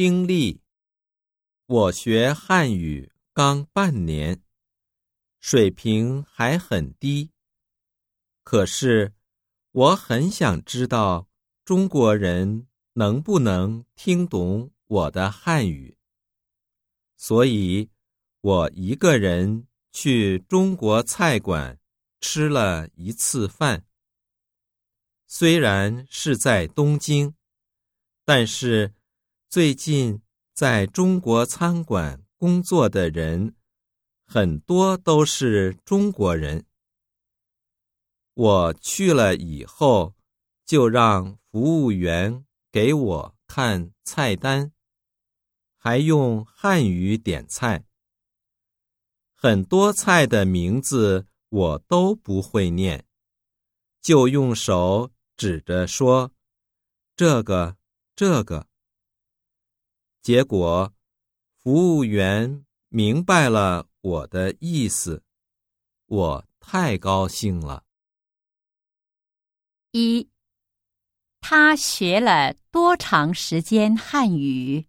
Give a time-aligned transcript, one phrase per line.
[0.00, 0.60] 听力。
[1.66, 4.40] 我学汉语刚半年，
[5.40, 7.32] 水平还很低。
[8.44, 9.12] 可是，
[9.72, 11.28] 我很想知道
[11.64, 15.98] 中国人能不能听懂我的汉语，
[17.16, 17.90] 所以，
[18.40, 21.76] 我一个人去中国菜馆
[22.20, 23.84] 吃了一次饭。
[25.26, 27.34] 虽然是在东京。
[28.24, 28.92] 但是，
[29.50, 30.20] 最近
[30.52, 33.56] 在中国餐馆工作的人
[34.26, 36.66] 很多都是中国人。
[38.34, 40.14] 我去了以后，
[40.66, 44.70] 就让服务员给我看菜单，
[45.78, 47.86] 还用汉语点菜。
[49.32, 53.06] 很多菜的名字我都不会念，
[54.02, 56.32] 就用手指着说
[57.16, 57.78] ：“这个。”
[58.18, 58.67] 这个
[60.28, 60.94] 结果，
[61.56, 65.24] 服务员明白了我的意思，
[66.04, 67.86] 我太高兴了。
[69.92, 70.28] 一，
[71.40, 74.86] 他学了多长时间汉语？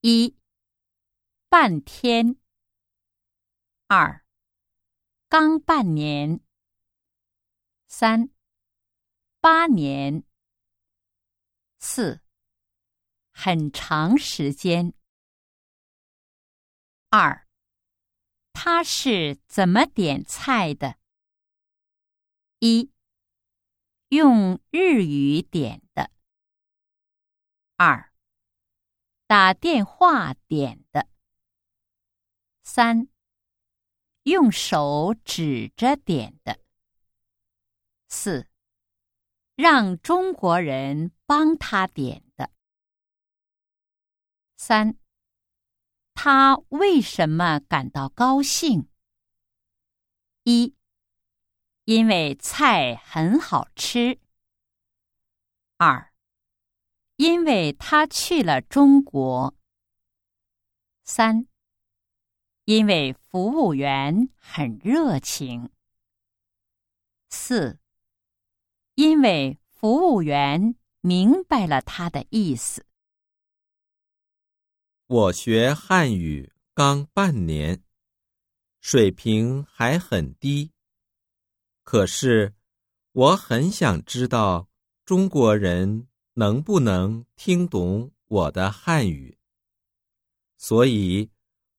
[0.00, 0.34] 一，
[1.50, 2.38] 半天。
[3.88, 4.24] 二，
[5.28, 6.40] 刚半年。
[7.88, 8.30] 三，
[9.38, 10.24] 八年。
[11.78, 12.22] 四，
[13.38, 14.94] 很长时间。
[17.10, 17.46] 二，
[18.54, 20.96] 他是怎么点菜的？
[22.60, 22.90] 一，
[24.08, 26.10] 用日语点的。
[27.76, 28.10] 二，
[29.26, 31.06] 打电话点的。
[32.62, 33.06] 三，
[34.22, 36.58] 用手指着点的。
[38.08, 38.48] 四。
[39.54, 42.50] 让中国人帮他点的。
[44.56, 44.96] 三，
[46.14, 48.88] 他为什么感到高兴？
[50.44, 50.74] 一，
[51.84, 54.18] 因为菜很好吃。
[55.76, 56.10] 二，
[57.16, 59.54] 因为他去了中国。
[61.04, 61.46] 三，
[62.64, 65.70] 因为服务员很热情。
[67.28, 67.78] 四。
[68.94, 72.85] 因为服务员明白了他的意思。
[75.08, 77.80] 我学汉语刚半年，
[78.80, 80.72] 水平还很低。
[81.84, 82.54] 可是，
[83.12, 84.68] 我很想知道
[85.04, 89.38] 中国人能不能听懂我的汉语，
[90.56, 91.30] 所以，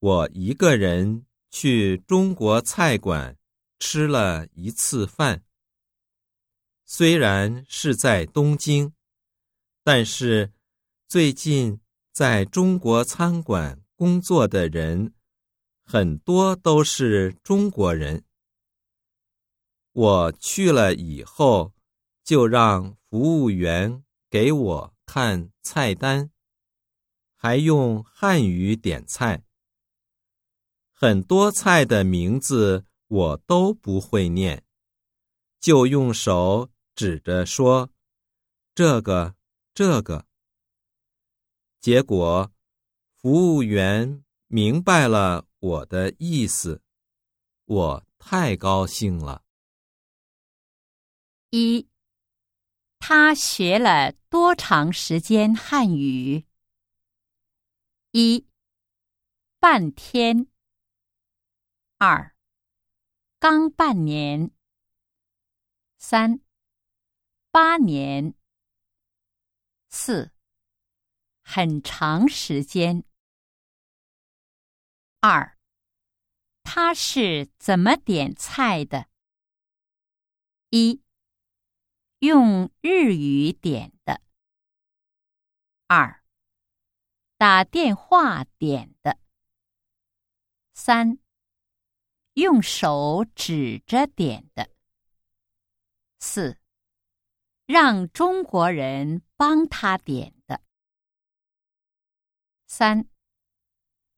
[0.00, 3.38] 我一个人去中国菜馆
[3.78, 5.42] 吃了一次饭。
[6.84, 8.92] 虽然是在东京，
[9.82, 10.52] 但是
[11.08, 11.80] 最近
[12.14, 15.12] 在中国餐馆工作的人
[15.82, 18.24] 很多都是中国人。
[19.90, 21.72] 我去了以后，
[22.22, 26.30] 就让服务员给我看菜单，
[27.34, 29.42] 还用汉语点菜。
[30.92, 34.62] 很多菜的名字我都不会念，
[35.58, 36.70] 就用手。
[36.94, 37.90] 指着说
[38.72, 39.34] ：“这个，
[39.74, 40.26] 这个。”
[41.84, 42.50] 结果，
[43.12, 46.80] 服务员明白了我的意思，
[47.66, 49.44] 我太高兴了。
[51.50, 51.86] 一，
[52.98, 56.46] 他学了多长时间汉语？
[58.12, 58.46] 一，
[59.58, 60.46] 半天。
[61.98, 62.34] 二，
[63.38, 64.50] 刚半年。
[65.98, 66.40] 三。
[67.50, 68.34] 八年，
[69.90, 70.33] 四，
[71.44, 73.04] 很长时间。
[75.20, 75.56] 二，
[76.62, 79.06] 他是怎么点菜的？
[80.70, 81.02] 一，
[82.18, 84.20] 用日语点的。
[85.86, 86.24] 二，
[87.36, 89.18] 打电话点的。
[90.72, 91.18] 三，
[92.32, 94.70] 用手指着点的。
[96.18, 96.58] 四。
[97.66, 100.63] 让中国人帮他点的。
[102.76, 103.08] 三，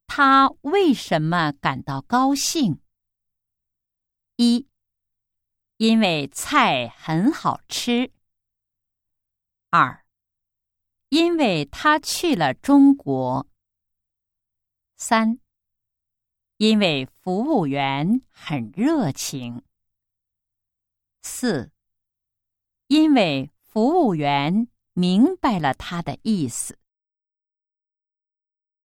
[0.06, 2.80] 他为什么感到高兴？
[4.36, 4.66] 一，
[5.76, 8.10] 因为菜很好吃。
[9.68, 10.06] 二，
[11.10, 13.46] 因为他去了中国。
[14.96, 15.38] 三，
[16.56, 19.62] 因为服务员很热情。
[21.20, 21.70] 四。
[22.86, 26.78] 因为服务员明白了他的意思。